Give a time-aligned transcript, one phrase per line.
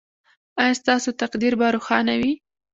[0.61, 2.31] ایا ستاسو تقدیر به روښانه وي؟